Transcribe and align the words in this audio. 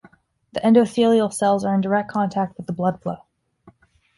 The 0.53 0.61
endothelial 0.61 1.31
cells 1.31 1.63
are 1.63 1.75
in 1.75 1.81
direct 1.81 2.09
contact 2.09 2.57
with 2.57 2.65
the 2.65 2.73
blood 2.73 3.03
flow. 3.03 3.17